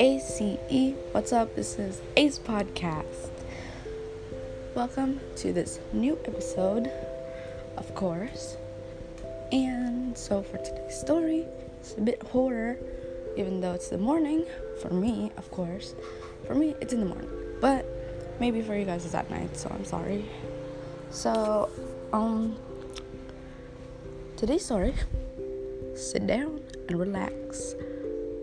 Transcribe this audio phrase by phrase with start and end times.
[0.00, 1.54] ACE, what's up?
[1.54, 3.30] This is Ace Podcast.
[4.74, 6.90] Welcome to this new episode,
[7.76, 8.56] of course.
[9.50, 11.44] And so, for today's story,
[11.80, 12.78] it's a bit horror,
[13.36, 14.46] even though it's the morning.
[14.80, 15.94] For me, of course.
[16.46, 17.28] For me, it's in the morning.
[17.60, 17.84] But
[18.40, 20.24] maybe for you guys, it's at night, so I'm sorry.
[21.10, 21.68] So,
[22.14, 22.56] um,
[24.38, 24.94] today's story
[25.94, 27.74] sit down and relax.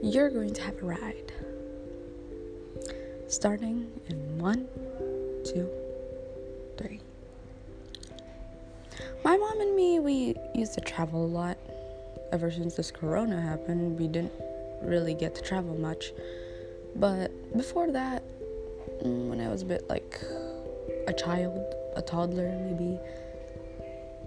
[0.02, 1.34] You're going to have a ride.
[3.28, 4.68] Starting in one,
[5.44, 5.70] two,
[6.78, 7.02] three.
[9.24, 11.58] My mom and me, we used to travel a lot.
[12.32, 14.34] Ever since this corona happened, we didn't
[14.82, 16.14] really get to travel much.
[16.96, 18.24] But before that,
[19.04, 20.22] mm, when I was a bit like
[21.08, 21.60] a child,
[21.96, 23.00] a toddler maybe,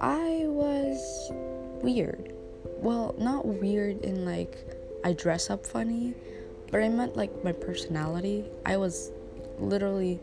[0.00, 1.30] I was
[1.82, 2.31] weird.
[2.82, 4.58] Well, not weird in like
[5.04, 6.14] I dress up funny,
[6.72, 8.44] but I meant like my personality.
[8.66, 9.12] I was
[9.60, 10.18] literally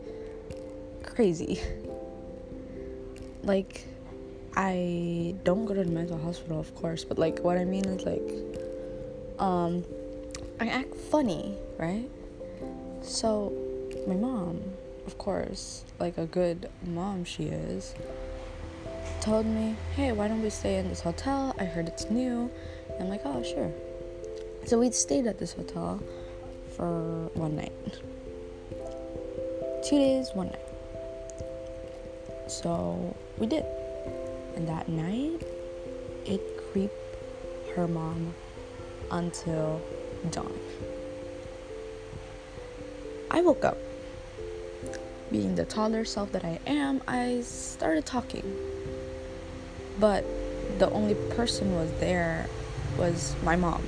[1.02, 1.58] crazy.
[3.42, 3.86] like
[4.54, 8.04] I don't go to the mental hospital, of course, but like what I mean is
[8.04, 8.60] like
[9.38, 9.82] um
[10.60, 12.10] I act funny, right?
[13.00, 13.54] So
[14.06, 14.60] my mom,
[15.06, 17.94] of course, like a good mom she is,
[19.20, 21.54] told me, hey, why don't we stay in this hotel?
[21.58, 22.50] I heard it's new.
[22.88, 23.70] And I'm like, oh, sure.
[24.66, 26.02] So we stayed at this hotel
[26.76, 27.72] for one night.
[29.84, 30.60] Two days, one night.
[32.48, 33.64] So we did.
[34.56, 35.42] And that night,
[36.24, 36.40] it
[36.72, 36.94] creeped
[37.76, 38.34] her mom
[39.10, 39.82] until
[40.30, 40.58] dawn.
[43.30, 43.78] I woke up.
[45.30, 48.79] Being the taller self that I am, I started talking.
[50.00, 50.24] But
[50.78, 52.48] the only person was there
[52.98, 53.84] was my mom.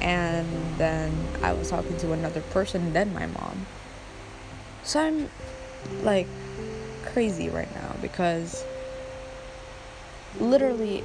[0.00, 0.46] And
[0.78, 1.12] then
[1.42, 3.66] I was talking to another person, then my mom.
[4.84, 5.30] So I'm
[6.02, 6.28] like
[7.04, 8.64] crazy right now because
[10.38, 11.02] literally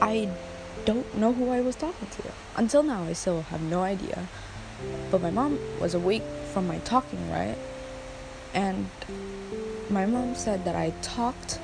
[0.00, 0.28] I
[0.84, 2.22] don't know who I was talking to.
[2.56, 4.26] Until now, I still have no idea.
[5.10, 6.22] But my mom was awake
[6.52, 7.58] from my talking, right?
[8.54, 8.90] And
[9.90, 11.60] my mom said that I talked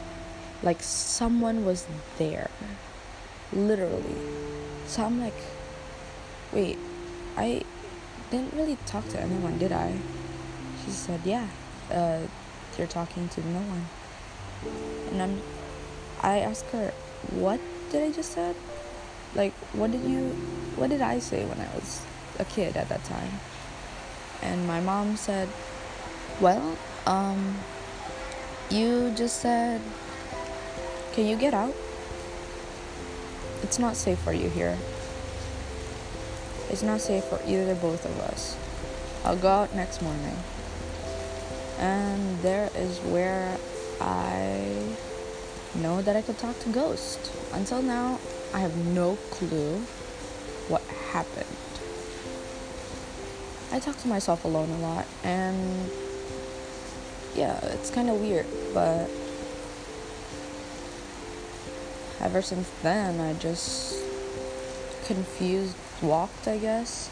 [0.63, 1.87] like someone was
[2.19, 2.51] there.
[3.53, 4.17] Literally.
[4.87, 5.35] So I'm like,
[6.53, 6.79] wait,
[7.37, 7.63] I
[8.31, 9.99] didn't really talk to anyone, did I?
[10.85, 11.49] She said, yeah,
[11.91, 12.21] uh,
[12.77, 13.89] you're talking to no one.
[15.11, 15.43] And I'm,
[16.21, 16.93] I asked her,
[17.31, 18.57] what did I just said?
[19.35, 20.31] Like, what did you,
[20.77, 22.05] what did I say when I was
[22.39, 23.41] a kid at that time?
[24.43, 25.49] And my mom said,
[26.41, 27.59] well, um,
[28.71, 29.81] you just said,
[31.17, 31.75] can you get out?
[33.63, 34.77] It's not safe for you here.
[36.69, 38.55] It's not safe for either both of us.
[39.25, 40.37] I'll go out next morning.
[41.79, 43.57] And there is where
[43.99, 44.95] I
[45.77, 47.33] know that I could talk to ghosts.
[47.55, 48.21] Until now,
[48.53, 49.79] I have no clue
[50.69, 51.47] what happened.
[53.73, 55.91] I talk to myself alone a lot, and
[57.35, 59.09] yeah, it's kind of weird, but
[62.21, 64.03] ever since then, I just
[65.07, 67.09] confused walked, I guess.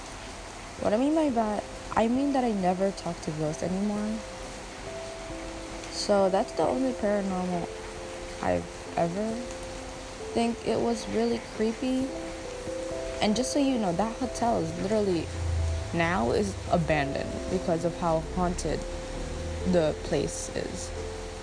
[0.81, 1.65] What I mean by that,
[1.97, 4.19] I mean that I never talk to ghosts anymore.
[5.91, 7.69] So that's the only paranormal
[8.43, 8.65] I've
[8.97, 9.35] ever
[10.35, 12.09] think it was really creepy.
[13.23, 15.27] And just so you know, that hotel is literally
[15.95, 18.81] now is abandoned because of how haunted
[19.71, 20.91] the place is,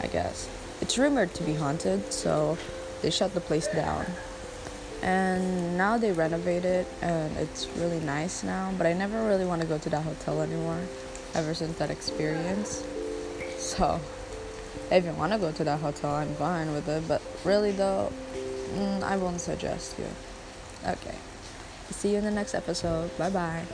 [0.02, 0.50] I guess.
[0.82, 2.58] It's rumored to be haunted, so
[3.02, 4.06] they shut the place down.
[5.02, 9.62] And now they renovate it and it's really nice now, but I never really want
[9.62, 10.80] to go to that hotel anymore
[11.34, 12.84] ever since that experience.
[13.58, 14.00] So,
[14.92, 18.12] if you want to go to that hotel, I'm fine with it, but really though,
[18.76, 20.08] mm, I won't suggest you.
[20.86, 21.16] Okay.
[21.90, 23.16] See you in the next episode.
[23.18, 23.66] Bye bye.